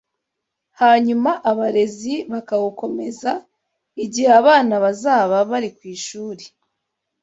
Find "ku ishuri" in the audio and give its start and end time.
5.77-6.43